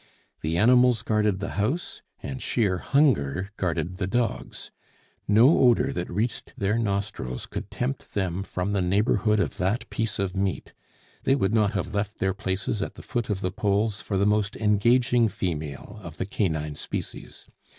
The 0.41 0.57
animals 0.57 1.03
guarded 1.03 1.39
the 1.41 1.49
house, 1.61 2.01
and 2.23 2.41
sheer 2.41 2.79
hunger 2.79 3.51
guarded 3.55 3.97
the 3.97 4.07
dogs. 4.07 4.71
No 5.27 5.59
odor 5.59 5.93
that 5.93 6.09
reached 6.09 6.53
their 6.57 6.79
nostrils 6.79 7.45
could 7.45 7.69
tempt 7.69 8.15
them 8.15 8.41
from 8.41 8.73
the 8.73 8.81
neighborhood 8.81 9.39
of 9.39 9.57
that 9.57 9.87
piece 9.91 10.17
of 10.17 10.35
meat; 10.35 10.73
they 11.21 11.35
would 11.35 11.53
not 11.53 11.73
have 11.73 11.93
left 11.93 12.17
their 12.17 12.33
places 12.33 12.81
at 12.81 12.95
the 12.95 13.03
foot 13.03 13.29
of 13.29 13.41
the 13.41 13.51
poles 13.51 14.01
for 14.01 14.17
the 14.17 14.25
most 14.25 14.55
engaging 14.55 15.29
female 15.29 15.99
of 16.01 16.17
the 16.17 16.25
canine 16.25 16.73
species. 16.73 17.47